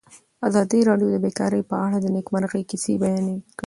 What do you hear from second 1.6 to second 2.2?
په اړه د